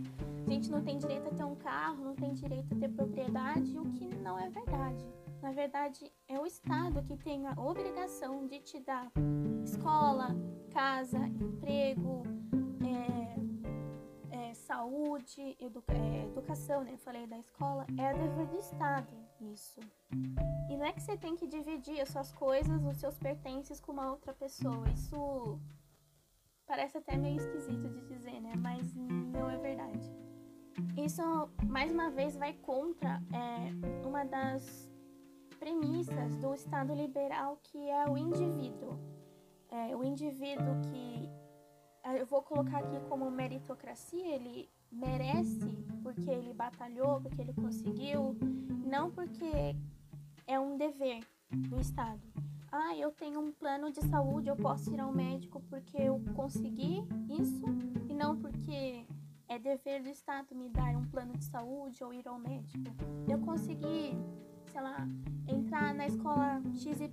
a 0.46 0.50
gente 0.50 0.70
não 0.70 0.84
tem 0.84 0.98
direito 0.98 1.28
a 1.28 1.32
ter 1.32 1.44
um 1.44 1.56
carro, 1.56 2.04
não 2.04 2.16
tem 2.16 2.34
direito 2.34 2.74
a 2.74 2.80
ter 2.80 2.90
propriedade, 2.90 3.78
o 3.78 3.86
que 3.94 4.06
não 4.16 4.38
é 4.38 4.50
verdade. 4.50 5.06
Na 5.42 5.52
verdade, 5.52 6.12
é 6.28 6.40
o 6.40 6.46
Estado 6.46 7.04
que 7.04 7.16
tem 7.16 7.48
a 7.48 7.54
obrigação 7.60 8.48
de 8.48 8.60
te 8.60 8.80
dar 8.80 9.12
escola, 9.64 10.36
casa, 10.72 11.20
emprego, 11.20 12.24
saúde, 14.74 15.56
educa 15.60 15.94
é, 15.94 16.26
educação, 16.26 16.84
né? 16.84 16.98
Falei 16.98 17.28
da 17.28 17.38
escola, 17.38 17.86
é 17.98 18.14
dever 18.14 18.48
do 18.48 18.58
Estado 18.58 19.14
isso. 19.42 19.80
E 20.70 20.78
não 20.78 20.86
é 20.86 20.94
que 20.94 21.02
você 21.02 21.18
tem 21.18 21.36
que 21.36 21.46
dividir 21.46 22.00
as 22.02 22.10
suas 22.10 22.32
coisas, 22.32 22.84
os 22.84 22.98
seus 22.98 23.18
pertences 23.18 23.80
com 23.80 23.92
uma 23.92 24.10
outra 24.10 24.34
pessoa. 24.34 24.90
Isso 24.90 25.60
parece 26.74 26.98
até 26.98 27.16
meio 27.16 27.38
esquisito 27.38 27.88
de 27.88 28.02
dizer, 28.08 28.42
né? 28.42 28.54
Mas 28.58 28.96
não 28.96 29.48
é 29.48 29.58
verdade. 29.58 30.12
Isso, 30.98 31.22
mais 31.68 31.92
uma 31.92 32.10
vez, 32.10 32.36
vai 32.36 32.54
contra 32.54 33.22
é, 33.32 34.08
uma 34.08 34.26
das 34.26 34.92
premissas 35.60 36.36
do 36.38 36.52
Estado 36.56 36.96
liberal, 36.96 37.60
que 37.62 37.78
é 37.78 38.10
o 38.10 38.18
indivíduo. 38.18 38.98
É, 39.70 39.96
o 39.96 40.04
indivíduo 40.04 40.82
que 40.90 41.30
é, 42.06 42.20
eu 42.20 42.26
vou 42.26 42.42
colocar 42.42 42.80
aqui 42.80 43.00
como 43.08 43.30
meritocracia, 43.30 44.34
ele 44.34 44.68
merece 44.92 45.78
porque 46.02 46.28
ele 46.28 46.56
batalhou, 46.56 47.22
porque 47.22 47.40
ele 47.40 47.54
conseguiu, 47.54 48.36
não 48.84 49.12
porque 49.12 49.76
é 50.48 50.60
um 50.60 50.76
dever 50.76 51.24
do 51.70 51.80
Estado. 51.80 52.22
Ah, 52.76 52.98
eu 52.98 53.12
tenho 53.12 53.40
um 53.40 53.52
plano 53.52 53.92
de 53.92 54.02
saúde, 54.02 54.50
eu 54.50 54.56
posso 54.56 54.92
ir 54.92 55.00
ao 55.00 55.14
médico 55.14 55.62
porque 55.70 55.96
eu 55.96 56.20
consegui 56.36 57.04
isso 57.30 57.64
e 58.10 58.14
não 58.16 58.36
porque 58.36 59.06
é 59.48 59.60
dever 59.60 60.02
do 60.02 60.10
Estado 60.10 60.56
me 60.56 60.70
dar 60.70 60.98
um 60.98 61.06
plano 61.06 61.38
de 61.38 61.46
saúde 61.46 62.04
ou 62.04 62.12
ir 62.12 62.28
ao 62.28 62.40
médico. 62.40 62.84
Eu 63.30 63.38
consegui, 63.42 64.18
sei 64.72 64.82
lá, 64.82 65.08
entrar 65.48 65.94
na 65.94 66.08
escola 66.08 66.64
XYZ 66.74 67.12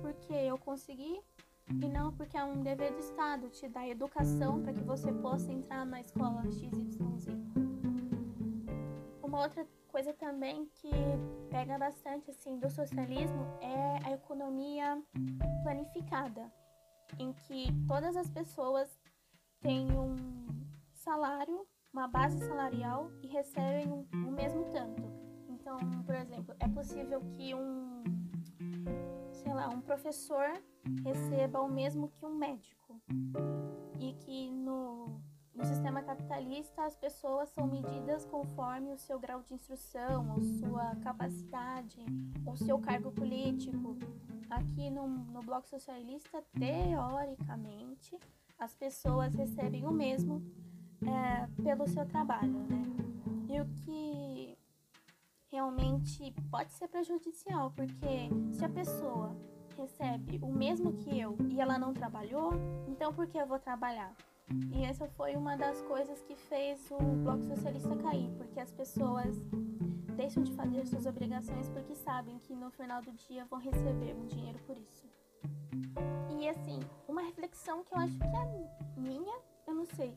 porque 0.00 0.32
eu 0.32 0.56
consegui 0.56 1.20
e 1.68 1.88
não 1.90 2.10
porque 2.14 2.38
é 2.38 2.44
um 2.44 2.62
dever 2.62 2.90
do 2.94 3.00
Estado 3.00 3.50
te 3.50 3.68
dar 3.68 3.86
educação 3.86 4.62
para 4.62 4.72
que 4.72 4.82
você 4.82 5.12
possa 5.12 5.52
entrar 5.52 5.84
na 5.84 6.00
escola 6.00 6.42
XYZ. 6.50 7.26
Uma 9.22 9.42
outra 9.42 9.68
coisa 9.96 10.12
também 10.12 10.66
que 10.74 10.90
pega 11.48 11.78
bastante 11.78 12.30
assim 12.30 12.58
do 12.58 12.68
socialismo 12.68 13.46
é 13.62 14.06
a 14.06 14.12
economia 14.12 15.02
planificada, 15.62 16.52
em 17.18 17.32
que 17.32 17.68
todas 17.88 18.14
as 18.14 18.28
pessoas 18.28 19.00
têm 19.58 19.90
um 19.92 20.14
salário, 20.92 21.66
uma 21.94 22.06
base 22.06 22.36
salarial 22.46 23.10
e 23.22 23.26
recebem 23.26 23.90
o 23.90 24.06
um, 24.12 24.28
um 24.28 24.30
mesmo 24.32 24.66
tanto. 24.66 25.02
Então, 25.48 25.78
por 26.04 26.14
exemplo, 26.14 26.54
é 26.60 26.68
possível 26.68 27.22
que 27.30 27.54
um 27.54 28.04
sei 29.32 29.54
lá, 29.54 29.66
um 29.70 29.80
professor 29.80 30.62
receba 31.04 31.62
o 31.62 31.70
mesmo 31.70 32.10
que 32.10 32.26
um 32.26 32.34
médico. 32.34 33.00
E 33.98 34.12
que 34.12 34.50
no, 34.50 35.22
no 35.56 35.64
sistema 35.64 36.02
capitalista 36.02 36.84
as 36.84 36.94
pessoas 36.94 37.48
são 37.48 37.66
medidas 37.66 38.26
conforme 38.26 38.92
o 38.92 38.98
seu 38.98 39.18
grau 39.18 39.42
de 39.42 39.54
instrução, 39.54 40.30
ou 40.34 40.42
sua 40.42 40.94
capacidade, 40.96 42.04
ou 42.44 42.56
seu 42.56 42.78
cargo 42.78 43.10
político. 43.10 43.96
Aqui 44.50 44.90
no, 44.90 45.08
no 45.08 45.42
Bloco 45.42 45.66
Socialista, 45.66 46.44
teoricamente, 46.52 48.16
as 48.58 48.74
pessoas 48.74 49.34
recebem 49.34 49.86
o 49.86 49.90
mesmo 49.90 50.42
é, 51.02 51.62
pelo 51.62 51.88
seu 51.88 52.06
trabalho, 52.06 52.60
né? 52.68 52.82
E 53.48 53.60
o 53.60 53.66
que 53.66 54.58
realmente 55.50 56.34
pode 56.50 56.72
ser 56.72 56.88
prejudicial, 56.88 57.72
porque 57.72 58.28
se 58.52 58.64
a 58.64 58.68
pessoa 58.68 59.34
recebe 59.76 60.38
o 60.42 60.52
mesmo 60.52 60.92
que 60.98 61.18
eu 61.18 61.36
e 61.48 61.60
ela 61.60 61.78
não 61.78 61.92
trabalhou, 61.92 62.52
então 62.88 63.12
por 63.12 63.26
que 63.26 63.38
eu 63.38 63.46
vou 63.46 63.58
trabalhar? 63.58 64.14
E 64.72 64.84
essa 64.84 65.08
foi 65.08 65.34
uma 65.34 65.56
das 65.56 65.80
coisas 65.82 66.22
que 66.22 66.36
fez 66.36 66.88
o 66.90 66.98
Bloco 66.98 67.42
Socialista 67.42 67.96
cair, 67.96 68.30
porque 68.36 68.60
as 68.60 68.70
pessoas 68.70 69.34
deixam 70.16 70.42
de 70.42 70.52
fazer 70.52 70.86
suas 70.86 71.04
obrigações 71.04 71.68
porque 71.68 71.94
sabem 71.94 72.38
que 72.38 72.54
no 72.54 72.70
final 72.70 73.02
do 73.02 73.12
dia 73.12 73.44
vão 73.46 73.58
receber 73.58 74.14
um 74.14 74.26
dinheiro 74.26 74.58
por 74.66 74.76
isso. 74.78 75.06
E 76.38 76.48
assim, 76.48 76.80
uma 77.08 77.22
reflexão 77.22 77.82
que 77.82 77.92
eu 77.92 77.98
acho 77.98 78.16
que 78.16 78.24
é 78.24 79.00
minha, 79.00 79.36
eu 79.66 79.74
não 79.74 79.84
sei, 79.84 80.14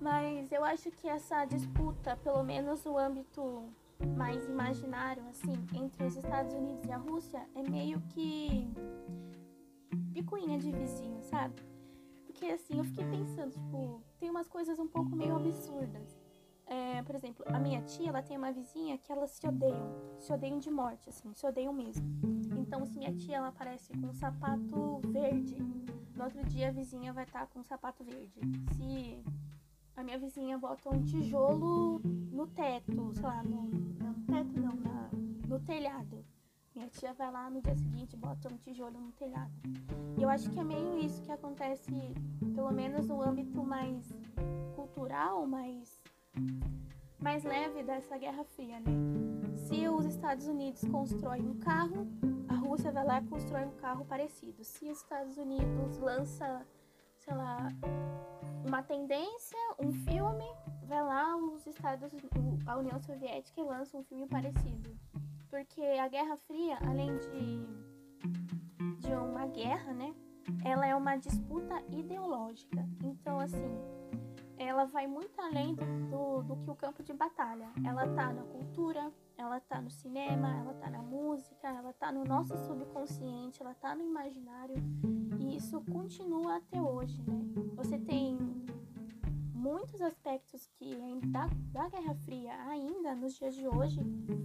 mas 0.00 0.50
eu 0.50 0.64
acho 0.64 0.90
que 0.90 1.08
essa 1.08 1.44
disputa, 1.44 2.16
pelo 2.16 2.42
menos 2.42 2.84
no 2.84 2.98
âmbito 2.98 3.64
mais 4.16 4.48
imaginário, 4.48 5.22
assim, 5.28 5.54
entre 5.74 6.04
os 6.04 6.16
Estados 6.16 6.54
Unidos 6.54 6.84
e 6.86 6.92
a 6.92 6.96
Rússia 6.96 7.46
é 7.54 7.62
meio 7.62 8.00
que 8.08 8.66
picuinha 10.12 10.58
de 10.58 10.72
vizinho, 10.72 11.22
sabe? 11.22 11.54
Porque 12.42 12.54
assim, 12.54 12.76
eu 12.76 12.82
fiquei 12.82 13.04
pensando, 13.04 13.52
tipo, 13.52 14.02
tem 14.18 14.28
umas 14.28 14.48
coisas 14.48 14.76
um 14.76 14.88
pouco 14.88 15.14
meio 15.14 15.36
absurdas. 15.36 16.18
É, 16.66 17.00
por 17.04 17.14
exemplo, 17.14 17.44
a 17.46 17.56
minha 17.60 17.80
tia, 17.82 18.08
ela 18.08 18.20
tem 18.20 18.36
uma 18.36 18.50
vizinha 18.50 18.98
que 18.98 19.12
elas 19.12 19.30
se 19.30 19.46
odeiam, 19.46 19.94
se 20.18 20.32
odeiam 20.32 20.58
de 20.58 20.68
morte, 20.68 21.08
assim, 21.08 21.32
se 21.34 21.46
odeiam 21.46 21.72
mesmo. 21.72 22.04
Então, 22.58 22.84
se 22.84 22.98
minha 22.98 23.14
tia, 23.14 23.36
ela 23.36 23.46
aparece 23.46 23.92
com 23.92 24.08
um 24.08 24.12
sapato 24.12 25.00
verde, 25.04 25.54
no 26.16 26.24
outro 26.24 26.44
dia 26.46 26.70
a 26.70 26.72
vizinha 26.72 27.12
vai 27.12 27.22
estar 27.22 27.42
tá 27.42 27.46
com 27.46 27.60
um 27.60 27.62
sapato 27.62 28.02
verde. 28.02 28.40
Se 28.76 29.22
a 29.96 30.02
minha 30.02 30.18
vizinha 30.18 30.58
bota 30.58 30.90
um 30.90 31.00
tijolo 31.04 32.00
no 32.32 32.48
teto, 32.48 33.14
sei 33.14 33.22
lá, 33.22 33.40
no, 33.44 33.66
no 33.66 34.14
teto 34.26 34.60
não, 34.60 34.74
na, 34.74 35.10
no 35.46 35.60
telhado. 35.60 36.21
Tia 36.92 37.12
vai 37.14 37.32
lá 37.32 37.48
no 37.48 37.60
dia 37.60 37.74
seguinte 37.74 38.12
e 38.12 38.16
bota 38.16 38.52
um 38.52 38.56
tijolo 38.58 39.00
no 39.00 39.12
telhado. 39.12 39.50
E 40.16 40.22
eu 40.22 40.28
acho 40.28 40.50
que 40.50 40.60
é 40.60 40.64
meio 40.64 40.98
isso 40.98 41.22
que 41.22 41.32
acontece, 41.32 41.90
pelo 42.54 42.70
menos 42.70 43.08
no 43.08 43.22
âmbito 43.22 43.62
mais 43.64 44.12
cultural, 44.76 45.46
mais, 45.46 46.00
mais 47.18 47.44
leve 47.44 47.82
dessa 47.82 48.16
Guerra 48.18 48.44
Fria, 48.44 48.78
né? 48.80 48.92
Se 49.56 49.88
os 49.88 50.04
Estados 50.04 50.46
Unidos 50.46 50.84
constroem 50.84 51.48
um 51.48 51.58
carro, 51.58 52.06
a 52.48 52.54
Rússia 52.54 52.92
vai 52.92 53.04
lá 53.04 53.20
e 53.20 53.26
constrói 53.26 53.64
um 53.64 53.76
carro 53.76 54.04
parecido. 54.04 54.62
Se 54.62 54.90
os 54.90 54.98
Estados 54.98 55.38
Unidos 55.38 55.98
lança, 55.98 56.66
sei 57.16 57.34
lá, 57.34 57.68
uma 58.66 58.82
tendência, 58.82 59.58
um 59.78 59.92
filme, 59.92 60.44
vai 60.84 61.02
lá 61.02 61.36
os 61.36 61.66
Estados, 61.66 62.12
a 62.66 62.76
União 62.76 63.00
Soviética 63.00 63.62
lança 63.62 63.96
um 63.96 64.04
filme 64.04 64.26
parecido. 64.26 64.94
Porque 65.52 65.82
a 65.82 66.08
Guerra 66.08 66.34
Fria, 66.46 66.78
além 66.80 67.14
de, 67.18 67.66
de 69.00 69.12
uma 69.12 69.46
guerra, 69.46 69.92
né? 69.92 70.14
Ela 70.64 70.86
é 70.86 70.96
uma 70.96 71.16
disputa 71.16 71.74
ideológica. 71.90 72.88
Então, 73.04 73.38
assim, 73.38 73.78
ela 74.56 74.86
vai 74.86 75.06
muito 75.06 75.38
além 75.38 75.74
do, 75.74 75.84
do, 75.84 76.42
do, 76.42 76.56
que 76.64 76.70
o 76.70 76.74
campo 76.74 77.02
de 77.02 77.12
batalha. 77.12 77.68
Ela 77.84 78.08
tá 78.14 78.32
na 78.32 78.44
cultura, 78.44 79.12
ela 79.36 79.60
tá 79.60 79.78
no 79.78 79.90
cinema, 79.90 80.56
ela 80.56 80.72
tá 80.72 80.88
na 80.88 81.02
música, 81.02 81.68
ela 81.68 81.92
tá 81.92 82.10
no 82.10 82.24
nosso 82.24 82.56
subconsciente, 82.56 83.60
ela 83.60 83.74
tá 83.74 83.94
no 83.94 84.02
imaginário. 84.02 84.76
E 85.38 85.54
isso 85.54 85.82
continua 85.82 86.56
até 86.56 86.80
hoje, 86.80 87.20
né? 87.26 87.44
Você 87.76 87.98
tem 87.98 88.38
muitos 89.62 90.02
aspectos 90.02 90.66
que 90.74 90.92
da, 91.26 91.48
da 91.72 91.88
Guerra 91.88 92.16
Fria 92.16 92.52
ainda 92.68 93.14
nos 93.14 93.34
dias 93.34 93.54
de 93.54 93.68
hoje, 93.68 94.00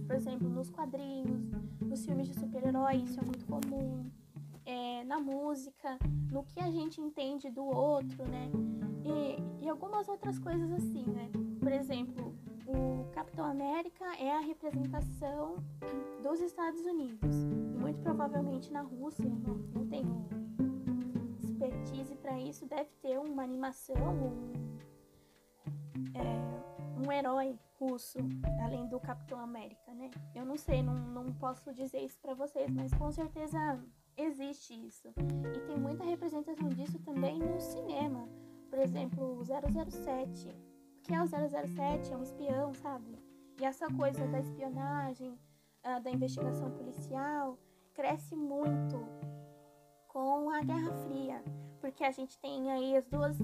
por 0.06 0.14
exemplo, 0.14 0.48
nos 0.48 0.70
quadrinhos, 0.70 1.50
nos 1.80 2.04
filmes 2.04 2.28
de 2.28 2.38
super-heróis, 2.38 3.02
isso 3.02 3.18
é 3.18 3.24
muito 3.24 3.44
comum. 3.46 4.08
É, 4.64 5.02
na 5.04 5.18
música, 5.18 5.98
no 6.30 6.44
que 6.44 6.60
a 6.60 6.70
gente 6.70 7.00
entende 7.00 7.50
do 7.50 7.64
outro, 7.64 8.24
né? 8.28 8.48
E, 9.04 9.64
e 9.64 9.68
algumas 9.68 10.08
outras 10.08 10.38
coisas 10.38 10.70
assim, 10.72 11.04
né? 11.06 11.28
Por 11.58 11.72
exemplo, 11.72 12.32
o 12.66 13.10
Capitão 13.12 13.44
América 13.46 14.04
é 14.18 14.30
a 14.30 14.40
representação 14.40 15.56
dos 16.22 16.40
Estados 16.40 16.84
Unidos. 16.84 17.34
Muito 17.80 18.00
provavelmente 18.02 18.70
na 18.70 18.82
Rússia, 18.82 19.24
não, 19.24 19.54
não 19.74 19.86
tenho 19.88 20.28
expertise 21.40 22.14
para 22.16 22.38
isso, 22.38 22.66
deve 22.66 22.90
ter 23.02 23.18
uma 23.18 23.42
animação, 23.42 23.96
um, 23.96 24.68
é, 26.14 27.06
um 27.06 27.12
herói 27.12 27.58
russo, 27.78 28.18
além 28.62 28.86
do 28.88 28.98
Capitão 29.00 29.38
América, 29.38 29.92
né? 29.94 30.10
Eu 30.34 30.44
não 30.44 30.56
sei, 30.56 30.82
não, 30.82 30.94
não 30.94 31.32
posso 31.34 31.72
dizer 31.72 32.00
isso 32.00 32.18
para 32.20 32.34
vocês, 32.34 32.70
mas 32.70 32.92
com 32.94 33.10
certeza 33.10 33.58
existe 34.16 34.74
isso. 34.74 35.08
E 35.54 35.60
tem 35.66 35.78
muita 35.78 36.04
representação 36.04 36.68
disso 36.70 36.98
também 37.00 37.38
no 37.38 37.60
cinema. 37.60 38.28
Por 38.68 38.78
exemplo, 38.78 39.38
o 39.38 39.44
007 39.44 40.54
que 41.08 41.14
é 41.14 41.22
o 41.22 41.26
007, 41.26 42.12
é 42.12 42.16
um 42.16 42.22
espião, 42.22 42.74
sabe? 42.74 43.18
E 43.58 43.64
essa 43.64 43.86
coisa 43.88 44.26
da 44.28 44.40
espionagem, 44.40 45.38
uh, 45.82 46.02
da 46.02 46.10
investigação 46.10 46.70
policial, 46.70 47.58
cresce 47.94 48.36
muito 48.36 49.08
com 50.08 50.50
a 50.50 50.60
Guerra 50.62 50.92
Fria, 51.04 51.42
porque 51.80 52.02
a 52.02 52.10
gente 52.10 52.38
tem 52.38 52.70
aí 52.72 52.96
as 52.96 53.06
duas 53.06 53.36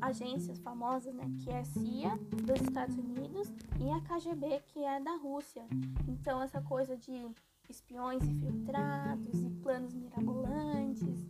agências 0.00 0.58
famosas, 0.60 1.14
né, 1.14 1.24
que 1.42 1.50
é 1.50 1.58
a 1.58 1.64
CIA 1.64 2.16
dos 2.44 2.60
Estados 2.60 2.96
Unidos 2.96 3.52
e 3.80 3.90
a 3.90 4.00
KGB, 4.00 4.62
que 4.66 4.84
é 4.84 5.00
da 5.00 5.16
Rússia. 5.16 5.66
Então 6.08 6.42
essa 6.42 6.60
coisa 6.62 6.96
de 6.96 7.26
espiões 7.68 8.22
infiltrados 8.24 9.42
e 9.42 9.50
planos 9.62 9.94
mirabolantes 9.94 11.26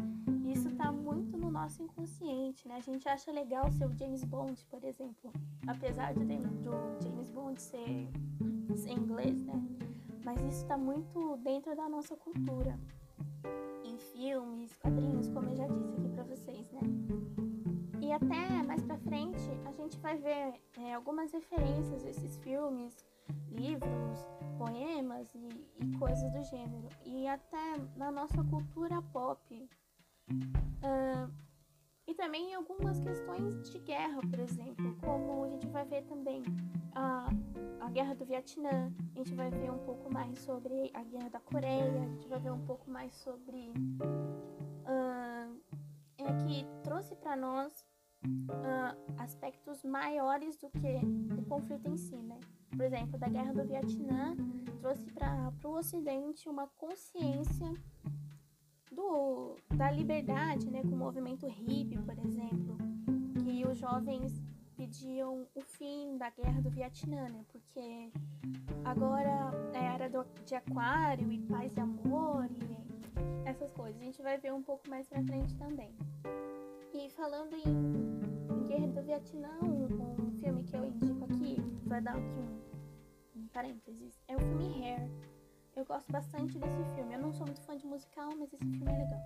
isso 0.52 0.68
está 0.68 0.90
muito 0.90 1.36
no 1.36 1.50
nosso 1.50 1.80
inconsciente, 1.82 2.66
né? 2.66 2.76
A 2.76 2.80
gente 2.80 3.08
acha 3.08 3.30
legal 3.30 3.70
ser 3.70 3.86
o 3.86 3.96
James 3.96 4.24
Bond, 4.24 4.64
por 4.68 4.82
exemplo, 4.82 5.32
apesar 5.66 6.12
do, 6.12 6.20
do 6.24 7.02
James 7.02 7.30
Bond 7.30 7.62
ser, 7.62 8.08
ser 8.76 8.90
inglês, 8.90 9.40
né? 9.44 9.62
Mas 10.24 10.40
isso 10.40 10.62
está 10.62 10.76
muito 10.76 11.36
dentro 11.36 11.74
da 11.76 11.88
nossa 11.88 12.16
cultura, 12.16 12.78
filmes, 14.02 14.74
quadrinhos, 14.76 15.28
como 15.28 15.48
eu 15.50 15.56
já 15.56 15.66
disse 15.66 15.94
aqui 15.96 16.08
para 16.08 16.24
vocês, 16.24 16.70
né? 16.72 16.80
E 18.00 18.12
até 18.12 18.62
mais 18.62 18.82
pra 18.82 18.98
frente 18.98 19.50
a 19.64 19.72
gente 19.72 19.98
vai 19.98 20.16
ver 20.16 20.54
é, 20.78 20.94
algumas 20.94 21.32
referências 21.32 22.02
desses 22.02 22.36
filmes, 22.38 22.96
livros, 23.50 24.26
poemas 24.58 25.32
e, 25.34 25.48
e, 25.78 25.98
coisas 25.98 26.32
do 26.32 26.42
gênero. 26.42 26.88
E 27.04 27.28
até 27.28 27.78
na 27.96 28.10
nossa 28.10 28.42
cultura 28.44 29.00
pop. 29.12 29.68
Uh, 30.30 31.49
e 32.10 32.14
também 32.14 32.52
algumas 32.54 32.98
questões 32.98 33.70
de 33.70 33.78
guerra, 33.78 34.20
por 34.28 34.40
exemplo, 34.40 34.96
como 35.00 35.44
a 35.44 35.48
gente 35.48 35.68
vai 35.68 35.84
ver 35.84 36.02
também 36.02 36.42
a, 36.92 37.28
a 37.78 37.88
guerra 37.88 38.16
do 38.16 38.24
Vietnã, 38.24 38.92
a 39.14 39.18
gente 39.18 39.32
vai 39.32 39.48
ver 39.48 39.70
um 39.70 39.78
pouco 39.78 40.12
mais 40.12 40.36
sobre 40.40 40.90
a 40.92 41.04
guerra 41.04 41.30
da 41.30 41.38
Coreia, 41.38 42.02
a 42.02 42.08
gente 42.08 42.26
vai 42.26 42.40
ver 42.40 42.50
um 42.50 42.64
pouco 42.66 42.90
mais 42.90 43.14
sobre. 43.14 43.70
Uh, 44.00 45.60
é 46.18 46.32
que 46.44 46.66
trouxe 46.82 47.14
para 47.14 47.36
nós 47.36 47.86
uh, 48.26 49.22
aspectos 49.22 49.84
maiores 49.84 50.56
do 50.58 50.68
que 50.68 51.00
o 51.38 51.44
conflito 51.44 51.88
em 51.88 51.96
si, 51.96 52.16
né? 52.16 52.40
Por 52.70 52.82
exemplo, 52.82 53.20
da 53.20 53.28
guerra 53.28 53.52
do 53.52 53.64
Vietnã 53.64 54.36
trouxe 54.80 55.06
para 55.12 55.52
o 55.64 55.78
Ocidente 55.78 56.48
uma 56.48 56.66
consciência 56.76 57.72
do, 59.00 59.56
da 59.74 59.90
liberdade, 59.90 60.70
né, 60.70 60.82
com 60.82 60.94
o 60.94 60.96
movimento 60.96 61.46
hippie, 61.46 61.98
por 61.98 62.18
exemplo, 62.18 62.76
que 63.42 63.64
os 63.66 63.78
jovens 63.78 64.42
pediam 64.76 65.46
o 65.54 65.60
fim 65.62 66.18
da 66.18 66.28
guerra 66.30 66.60
do 66.60 66.70
Vietnã, 66.70 67.28
né, 67.28 67.44
porque 67.48 68.12
agora 68.84 69.52
é 69.72 69.84
era 69.94 70.08
do, 70.08 70.24
de 70.44 70.54
aquário 70.54 71.32
e 71.32 71.38
paz 71.38 71.74
e 71.76 71.80
amor 71.80 72.46
e 72.50 73.48
essas 73.48 73.72
coisas. 73.72 74.00
A 74.00 74.04
gente 74.04 74.22
vai 74.22 74.38
ver 74.38 74.52
um 74.52 74.62
pouco 74.62 74.88
mais 74.88 75.08
pra 75.08 75.22
frente 75.22 75.54
também. 75.56 75.94
E 76.92 77.10
falando 77.10 77.54
em, 77.54 77.70
em 78.54 78.66
Guerra 78.66 78.86
do 78.88 79.02
Vietnã, 79.02 79.58
um, 79.62 79.84
um, 79.84 80.32
filme 80.40 80.62
que 80.64 80.76
eu 80.76 80.84
indico 80.84 81.24
aqui, 81.24 81.56
vai 81.86 82.00
dar 82.00 82.16
aqui 82.16 82.38
um, 82.38 83.40
um 83.40 83.46
parênteses, 83.48 84.20
é 84.28 84.36
o 84.36 84.40
filme 84.40 84.84
Hair 84.84 85.10
eu 85.76 85.84
gosto 85.84 86.10
bastante 86.10 86.58
desse 86.58 86.84
filme. 86.94 87.14
Eu 87.14 87.20
não 87.20 87.32
sou 87.32 87.46
muito 87.46 87.60
fã 87.62 87.76
de 87.76 87.86
musical, 87.86 88.30
mas 88.36 88.52
esse 88.52 88.64
filme 88.64 88.92
é 88.92 88.98
legal. 88.98 89.20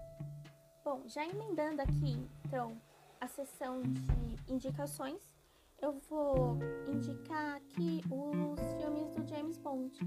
Bom, 0.85 1.03
já 1.07 1.25
emendando 1.27 1.81
aqui, 1.81 2.29
então, 2.45 2.77
a 3.21 3.27
sessão 3.27 3.81
de 3.83 4.53
indicações, 4.53 5.35
eu 5.81 5.93
vou 6.11 6.59
indicar 6.87 7.57
aqui 7.57 8.03
os 8.11 8.61
filmes 8.75 9.11
do 9.11 9.27
James 9.27 9.57
Bond. 9.59 9.99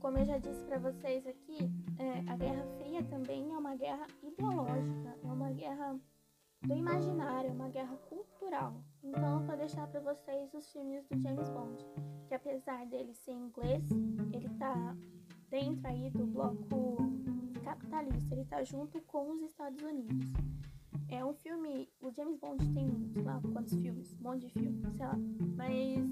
Como 0.00 0.18
eu 0.18 0.24
já 0.24 0.38
disse 0.38 0.64
para 0.64 0.78
vocês 0.78 1.26
aqui, 1.26 1.58
é, 1.98 2.30
a 2.30 2.36
Guerra 2.36 2.64
Fria 2.76 3.02
também 3.04 3.52
é 3.52 3.58
uma 3.58 3.74
guerra 3.74 4.06
ideológica, 4.22 5.18
é 5.24 5.32
uma 5.32 5.50
guerra 5.50 5.98
do 6.62 6.74
imaginário, 6.74 7.50
é 7.50 7.52
uma 7.52 7.68
guerra 7.68 7.96
cultural. 8.08 8.74
Então 9.02 9.40
eu 9.40 9.46
vou 9.46 9.56
deixar 9.56 9.86
para 9.86 10.00
vocês 10.00 10.52
os 10.54 10.70
filmes 10.72 11.06
do 11.06 11.20
James 11.20 11.48
Bond, 11.50 11.84
que 12.26 12.34
apesar 12.34 12.86
dele 12.86 13.14
ser 13.14 13.32
inglês, 13.32 13.84
ele 14.32 14.48
tá 14.58 14.96
dentro 15.50 15.86
aí 15.86 16.10
do 16.10 16.26
bloco 16.26 16.96
capitalista, 17.64 18.34
ele 18.34 18.44
tá 18.44 18.62
junto 18.64 19.00
com 19.02 19.32
os 19.32 19.42
Estados 19.42 19.82
Unidos. 19.82 20.32
É 21.08 21.24
um 21.24 21.32
filme, 21.32 21.88
o 22.00 22.10
James 22.10 22.38
Bond 22.38 22.66
tem, 22.72 22.90
sei 23.12 23.22
lá, 23.22 23.40
quantos 23.52 23.80
filmes, 23.80 24.14
um 24.20 24.22
monte 24.22 24.46
de 24.46 24.50
filmes, 24.50 24.80
sei 24.94 25.06
lá, 25.06 25.16
mas 25.56 26.06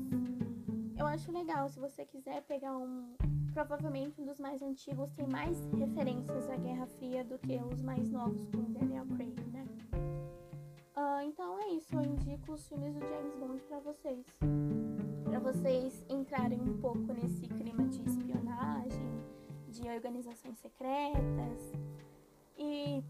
eu 0.97 1.07
acho 1.07 1.31
legal, 1.31 1.69
se 1.69 1.79
você 1.79 2.05
quiser 2.07 2.43
pegar 2.43 2.77
um, 2.77 3.15
provavelmente 3.53 4.21
um 4.21 4.25
dos 4.25 4.39
mais 4.39 4.63
antigos 4.63 5.11
tem 5.13 5.27
mais 5.27 5.59
referências 5.79 6.49
à 6.49 6.57
Guerra 6.57 6.87
Fria 6.87 7.25
do 7.25 7.39
que 7.39 7.59
os 7.73 7.83
mais 7.83 8.11
novos, 8.11 8.47
com 8.49 8.73
Daniel 8.73 9.07
Craig, 9.07 9.35
né? 9.53 9.67
Uh, 10.97 11.21
então 11.27 11.59
é 11.61 11.69
isso, 11.73 11.95
eu 11.95 12.03
indico 12.03 12.53
os 12.53 12.67
filmes 12.67 12.95
do 12.95 13.01
James 13.01 13.35
Bond 13.35 13.63
para 13.63 13.81
vocês. 13.81 14.27
para 15.25 15.39
vocês 15.39 16.05
entrarem 16.09 16.61
um 16.61 16.79
pouco 16.79 17.13
nesse 17.13 17.47
clima 17.47 17.87
de 17.89 18.03
espionagem, 18.03 19.16
de 19.77 19.89
organizações 19.89 20.59
secretas. 20.59 21.73
E 22.59 23.03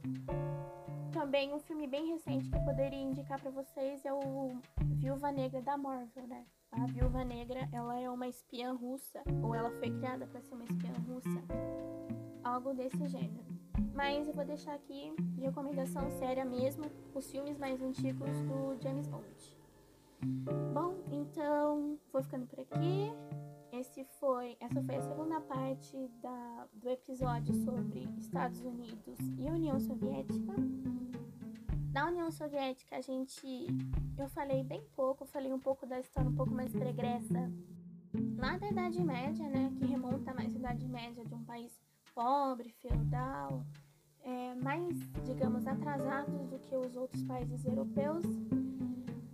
também 1.12 1.52
um 1.54 1.60
filme 1.60 1.86
bem 1.86 2.12
recente 2.12 2.48
que 2.48 2.56
eu 2.56 2.64
poderia 2.64 3.00
indicar 3.00 3.40
para 3.40 3.50
vocês 3.50 4.04
é 4.04 4.12
o 4.12 4.58
Viúva 4.96 5.30
Negra 5.32 5.62
da 5.62 5.76
Marvel, 5.76 6.26
né? 6.26 6.44
A 6.72 6.84
Viúva 6.86 7.24
Negra, 7.24 7.68
ela 7.72 7.98
é 7.98 8.10
uma 8.10 8.28
espiã 8.28 8.72
russa, 8.72 9.22
ou 9.42 9.54
ela 9.54 9.70
foi 9.78 9.90
criada 9.90 10.26
para 10.26 10.42
ser 10.42 10.54
uma 10.54 10.64
espiã 10.64 10.92
russa, 11.08 11.42
algo 12.44 12.74
desse 12.74 13.06
gênero. 13.06 13.46
Mas 13.94 14.28
eu 14.28 14.34
vou 14.34 14.44
deixar 14.44 14.74
aqui 14.74 15.14
de 15.18 15.40
recomendação 15.40 16.10
séria 16.18 16.44
mesmo 16.44 16.84
os 17.14 17.30
filmes 17.30 17.56
mais 17.56 17.80
antigos 17.80 18.30
do 18.42 18.76
James 18.82 19.06
Bond. 19.06 19.56
Bom, 20.74 20.94
então 21.10 21.98
vou 22.12 22.22
ficando 22.22 22.46
por 22.46 22.60
aqui. 22.60 23.10
Esse 23.72 24.04
foi, 24.18 24.56
essa 24.60 24.82
foi 24.82 24.96
a 24.96 25.02
segunda 25.02 25.40
parte 25.40 26.08
da, 26.22 26.66
do 26.74 26.88
episódio 26.88 27.54
sobre 27.64 28.08
Estados 28.18 28.60
Unidos 28.60 29.18
e 29.38 29.50
União 29.50 29.78
Soviética. 29.78 30.54
Na 31.92 32.06
União 32.06 32.30
Soviética, 32.30 32.96
a 32.96 33.00
gente. 33.00 33.66
Eu 34.18 34.28
falei 34.28 34.62
bem 34.62 34.82
pouco, 34.94 35.26
falei 35.26 35.52
um 35.52 35.58
pouco 35.58 35.86
da 35.86 35.98
história 35.98 36.30
um 36.30 36.34
pouco 36.34 36.52
mais 36.52 36.72
pregressa 36.72 37.50
lá 38.36 38.56
da 38.58 38.68
Idade 38.68 39.02
Média, 39.02 39.48
né? 39.48 39.72
Que 39.78 39.86
remonta 39.86 40.32
mais 40.34 40.54
à 40.54 40.58
Idade 40.58 40.86
Média 40.88 41.24
de 41.24 41.34
um 41.34 41.44
país 41.44 41.78
pobre, 42.14 42.70
feudal, 42.80 43.64
é, 44.22 44.54
mais, 44.54 44.96
digamos, 45.24 45.66
atrasados 45.66 46.46
do 46.48 46.58
que 46.58 46.74
os 46.74 46.96
outros 46.96 47.22
países 47.24 47.64
europeus. 47.64 48.24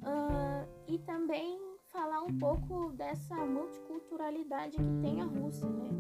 Uh, 0.03 0.69
e 0.89 0.99
também 0.99 1.72
falar 1.93 2.23
um 2.23 2.39
pouco 2.39 2.91
dessa 2.93 3.35
multiculturalidade 3.35 4.77
que 4.79 5.01
tem 5.03 5.21
a 5.21 5.25
Rússia, 5.25 5.69
né? 5.69 5.91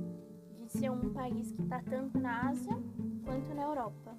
De 0.59 0.72
ser 0.72 0.90
um 0.90 1.12
país 1.12 1.52
que 1.52 1.62
está 1.62 1.83
tanto 1.83 2.18
na 2.18 2.48
Ásia 2.48 2.72
quanto 3.24 3.55
na 3.55 3.62
Europa. 3.62 4.16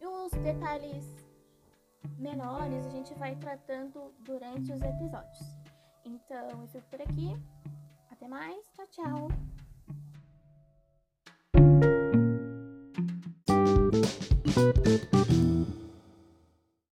E 0.00 0.06
os 0.06 0.32
detalhes 0.32 1.24
menores 2.18 2.86
a 2.86 2.90
gente 2.90 3.14
vai 3.14 3.36
tratando 3.36 4.12
durante 4.20 4.72
os 4.72 4.82
episódios. 4.82 5.58
Então 6.04 6.50
eu 6.50 6.66
fico 6.66 6.86
por 6.90 7.00
aqui. 7.00 7.36
Até 8.10 8.26
mais. 8.28 8.66
Tchau, 8.74 8.86
tchau. 8.88 9.28